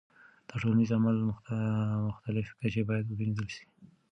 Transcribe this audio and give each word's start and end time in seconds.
د 0.49 0.51
ټولنیز 0.61 0.89
عمل 0.97 1.17
مختلف 2.09 2.47
کچې 2.59 2.81
باید 2.89 3.05
وپیژندل 3.07 3.47
سي. 3.55 3.65